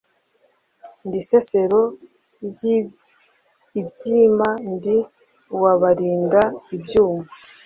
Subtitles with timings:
[1.07, 1.81] ndi sesero
[2.47, 2.61] ry
[3.81, 4.97] ibyima ndi
[5.55, 6.41] uwabarinda
[6.75, 7.25] ibyuma